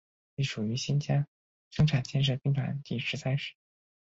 [0.33, 1.27] 隶属于新疆
[1.69, 3.53] 生产建设兵团第十三师。